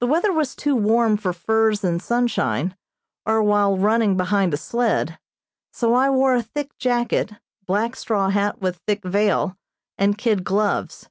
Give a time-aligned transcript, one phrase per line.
[0.00, 2.76] The weather was too warm for furs in sunshine,
[3.24, 5.18] or while running behind a sled,
[5.72, 7.32] so I wore a thick jacket,
[7.64, 9.56] black straw hat with thick veil,
[9.96, 11.08] and kid gloves.